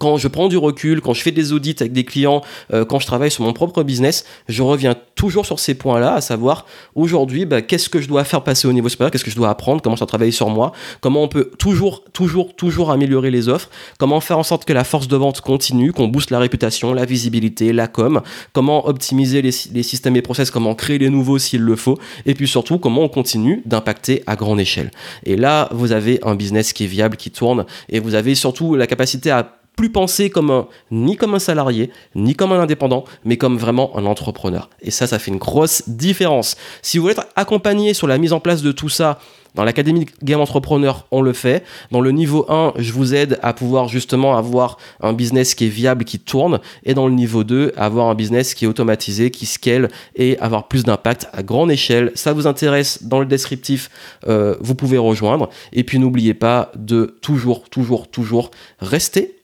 quand 0.00 0.16
je 0.16 0.26
prends 0.26 0.48
du 0.48 0.56
recul, 0.56 1.00
quand 1.00 1.14
je 1.14 1.22
fais 1.22 1.30
des 1.30 1.52
audits 1.52 1.76
avec 1.78 1.92
des 1.92 2.04
clients, 2.04 2.42
euh, 2.74 2.84
quand 2.84 2.98
je 2.98 3.06
travaille 3.06 3.30
sur 3.30 3.44
mon 3.44 3.52
propre 3.52 3.84
business, 3.84 4.24
je 4.48 4.62
reviens 4.62 4.96
toujours 5.14 5.46
sur 5.46 5.60
ces 5.60 5.74
points-là, 5.74 6.14
à 6.14 6.20
savoir 6.20 6.66
aujourd'hui, 6.96 7.44
bah, 7.46 7.62
qu'est-ce 7.62 7.88
que 7.88 8.00
je 8.00 8.08
dois 8.08 8.24
faire 8.24 8.42
passer 8.42 8.66
au 8.66 8.72
niveau 8.72 8.88
supérieur, 8.88 9.12
qu'est-ce 9.12 9.24
que 9.24 9.30
je 9.30 9.36
dois 9.36 9.48
apprendre, 9.48 9.80
comment 9.80 9.94
ça 9.94 10.04
travailler 10.04 10.32
sur 10.32 10.50
moi, 10.50 10.72
comment 11.00 11.22
on 11.22 11.28
peut 11.28 11.50
toujours, 11.58 12.02
toujours, 12.12 12.56
toujours 12.56 12.90
améliorer 12.90 13.30
les 13.30 13.48
offres, 13.48 13.70
comment 13.96 14.20
faire 14.20 14.38
en 14.38 14.42
sorte 14.42 14.64
que 14.64 14.72
la 14.72 14.82
force 14.82 15.06
de 15.06 15.16
vente 15.16 15.40
continue, 15.40 15.92
qu'on 15.92 16.08
booste 16.08 16.30
la 16.30 16.40
réputation, 16.40 16.92
la 16.92 17.04
visibilité, 17.04 17.72
la 17.72 17.86
com, 17.86 18.22
comment 18.52 18.88
optimiser 18.88 19.40
les, 19.40 19.52
les 19.72 19.82
systèmes 19.84 20.16
et 20.16 20.22
process, 20.22 20.50
comment 20.50 20.74
créer 20.74 20.98
les 20.98 21.10
nouveaux 21.10 21.38
s'il 21.38 21.62
le 21.62 21.76
faut, 21.76 21.96
et 22.26 22.34
puis 22.34 22.48
surtout 22.48 22.78
comment 22.78 23.02
on 23.02 23.08
continue 23.08 23.62
d'impacter 23.66 24.24
à 24.26 24.34
grande 24.34 24.58
échelle? 24.58 24.90
Et 25.24 25.36
là, 25.36 25.68
vous 25.70 25.92
avez 25.92 26.18
un 26.24 26.34
business 26.34 26.72
qui 26.72 26.84
est 26.84 26.88
viable, 26.88 27.16
qui 27.16 27.30
tourne, 27.30 27.66
et 27.88 28.00
vous 28.00 28.16
avez 28.16 28.34
surtout 28.34 28.74
la 28.74 28.88
capacité 28.88 29.30
à 29.30 29.52
plus 29.76 29.90
penser 29.90 30.30
comme 30.30 30.50
un, 30.50 30.66
ni 30.90 31.16
comme 31.16 31.34
un 31.34 31.38
salarié, 31.38 31.90
ni 32.14 32.34
comme 32.34 32.52
un 32.52 32.60
indépendant, 32.60 33.04
mais 33.24 33.36
comme 33.36 33.58
vraiment 33.58 33.96
un 33.96 34.06
entrepreneur. 34.06 34.70
Et 34.80 34.90
ça, 34.90 35.06
ça 35.06 35.18
fait 35.18 35.30
une 35.30 35.38
grosse 35.38 35.82
différence. 35.86 36.56
Si 36.82 36.96
vous 36.96 37.02
voulez 37.02 37.12
être 37.12 37.26
accompagné 37.36 37.94
sur 37.94 38.06
la 38.06 38.18
mise 38.18 38.32
en 38.32 38.40
place 38.40 38.62
de 38.62 38.72
tout 38.72 38.88
ça, 38.88 39.18
dans 39.56 39.64
l'Académie 39.64 40.06
Game 40.22 40.40
Entrepreneur, 40.40 41.06
on 41.10 41.22
le 41.22 41.32
fait. 41.32 41.64
Dans 41.90 42.02
le 42.02 42.10
niveau 42.10 42.44
1, 42.50 42.74
je 42.76 42.92
vous 42.92 43.14
aide 43.14 43.38
à 43.42 43.54
pouvoir 43.54 43.88
justement 43.88 44.36
avoir 44.36 44.76
un 45.00 45.14
business 45.14 45.54
qui 45.54 45.64
est 45.64 45.70
viable, 45.70 46.04
qui 46.04 46.18
tourne. 46.18 46.60
Et 46.84 46.92
dans 46.92 47.08
le 47.08 47.14
niveau 47.14 47.42
2, 47.42 47.72
avoir 47.74 48.08
un 48.08 48.14
business 48.14 48.52
qui 48.52 48.66
est 48.66 48.68
automatisé, 48.68 49.30
qui 49.30 49.46
scale 49.46 49.88
et 50.14 50.38
avoir 50.40 50.68
plus 50.68 50.84
d'impact 50.84 51.28
à 51.32 51.42
grande 51.42 51.70
échelle. 51.70 52.12
Ça 52.14 52.34
vous 52.34 52.46
intéresse 52.46 53.04
dans 53.04 53.18
le 53.18 53.24
descriptif, 53.24 53.90
euh, 54.28 54.56
vous 54.60 54.74
pouvez 54.74 54.98
rejoindre. 54.98 55.48
Et 55.72 55.84
puis 55.84 55.98
n'oubliez 55.98 56.34
pas 56.34 56.70
de 56.76 57.16
toujours, 57.22 57.70
toujours, 57.70 58.08
toujours 58.08 58.50
rester 58.80 59.35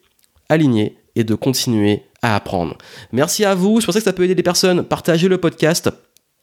aligner 0.53 0.97
et 1.15 1.25
de 1.25 1.35
continuer 1.35 2.03
à 2.23 2.37
apprendre. 2.37 2.79
Merci 3.13 3.45
à 3.45 3.55
vous, 3.55 3.81
je 3.81 3.87
pensais 3.87 3.99
que 3.99 4.05
ça 4.05 4.13
peut 4.13 4.25
aider 4.25 4.35
des 4.35 4.43
personnes. 4.43 4.85
Partagez 4.85 5.29
le 5.29 5.39
podcast. 5.39 5.91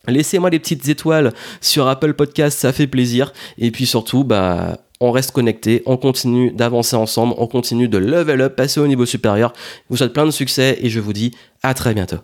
Laissez-moi 0.08 0.50
des 0.50 0.60
petites 0.60 0.88
étoiles 0.88 1.34
sur 1.62 1.88
Apple 1.88 2.13
Podcast, 2.13 2.58
ça 2.58 2.74
fait 2.74 2.88
plaisir. 2.88 3.34
Et 3.58 3.72
puis 3.72 3.86
surtout, 3.86 4.24
bah, 4.24 4.78
on 5.00 5.12
reste 5.12 5.32
connecté, 5.32 5.84
on 5.86 5.98
continue 5.98 6.51
d'avancer 6.51 6.96
ensemble, 6.96 7.34
on 7.38 7.48
continue 7.48 7.88
de 7.88 7.98
level 7.98 8.42
up, 8.42 8.56
passer 8.56 8.80
au 8.80 8.88
niveau 8.88 9.06
supérieur. 9.06 9.54
Je 9.56 9.86
vous 9.89 9.98
souhaite 9.98 10.13
plein 10.13 10.25
de 10.25 10.32
succès 10.32 10.78
et 10.82 10.89
je 10.89 11.00
vous 11.00 11.13
dis 11.13 11.36
à 11.63 11.74
très 11.74 11.94
bientôt. 11.94 12.18